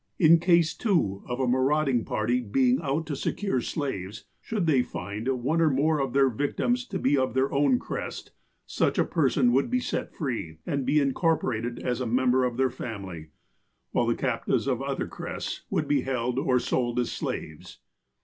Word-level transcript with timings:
In 0.17 0.39
case, 0.39 0.73
too, 0.73 1.21
of 1.29 1.39
a 1.39 1.47
marauding 1.47 2.03
party 2.05 2.39
being 2.41 2.81
out 2.81 3.05
to 3.05 3.15
secure 3.15 3.61
slaves, 3.61 4.25
should 4.41 4.65
they 4.65 4.81
find 4.81 5.27
one 5.27 5.61
or 5.61 5.69
more 5.69 5.99
of 5.99 6.13
their 6.13 6.27
victims 6.27 6.87
to 6.87 6.97
be 6.97 7.15
of 7.15 7.35
their 7.35 7.53
own 7.53 7.77
crest, 7.77 8.31
such 8.65 8.97
a 8.97 9.03
person 9.05 9.51
would 9.53 9.69
be 9.69 9.79
set 9.79 10.11
free, 10.11 10.57
and 10.65 10.87
be 10.87 10.99
incorporated 10.99 11.77
as 11.77 12.01
a 12.01 12.07
member 12.07 12.45
of 12.45 12.57
their 12.57 12.71
family; 12.71 13.27
while 13.91 14.07
the 14.07 14.15
captives 14.15 14.65
of 14.65 14.81
other 14.81 15.05
crests 15.05 15.65
would 15.69 15.87
be 15.87 16.01
held 16.01 16.39
or 16.39 16.57
sold 16.57 16.99
as 16.99 17.11
slaves. 17.11 17.77